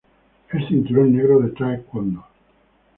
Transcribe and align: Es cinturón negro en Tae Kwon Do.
Es 0.51 0.65
cinturón 0.67 1.13
negro 1.15 1.41
en 1.41 1.53
Tae 1.53 1.83
Kwon 1.83 2.15
Do. 2.15 2.23